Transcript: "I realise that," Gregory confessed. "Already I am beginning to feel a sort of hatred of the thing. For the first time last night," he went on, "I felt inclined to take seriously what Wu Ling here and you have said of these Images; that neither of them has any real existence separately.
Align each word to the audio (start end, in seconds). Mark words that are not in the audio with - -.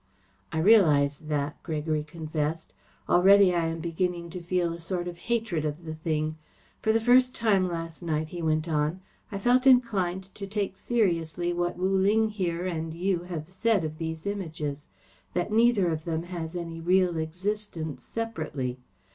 "I 0.51 0.57
realise 0.57 1.17
that," 1.17 1.61
Gregory 1.61 2.03
confessed. 2.03 2.73
"Already 3.07 3.53
I 3.53 3.67
am 3.67 3.77
beginning 3.81 4.31
to 4.31 4.41
feel 4.41 4.73
a 4.73 4.79
sort 4.79 5.07
of 5.07 5.17
hatred 5.29 5.63
of 5.63 5.85
the 5.85 5.93
thing. 5.93 6.37
For 6.81 6.91
the 6.91 6.99
first 6.99 7.35
time 7.35 7.67
last 7.69 8.01
night," 8.01 8.29
he 8.29 8.41
went 8.41 8.67
on, 8.67 9.01
"I 9.31 9.37
felt 9.37 9.67
inclined 9.67 10.33
to 10.33 10.47
take 10.47 10.75
seriously 10.75 11.53
what 11.53 11.77
Wu 11.77 11.95
Ling 11.95 12.29
here 12.29 12.65
and 12.65 12.91
you 12.95 13.25
have 13.25 13.47
said 13.47 13.83
of 13.83 13.99
these 13.99 14.25
Images; 14.25 14.87
that 15.35 15.51
neither 15.51 15.89
of 15.91 16.03
them 16.05 16.23
has 16.23 16.55
any 16.55 16.79
real 16.81 17.17
existence 17.17 18.01
separately. 18.01 18.79